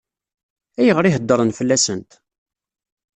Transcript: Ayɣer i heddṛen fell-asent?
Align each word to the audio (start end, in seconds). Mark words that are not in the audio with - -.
Ayɣer 0.79 1.05
i 1.05 1.11
heddṛen 1.15 1.55
fell-asent? 1.57 2.11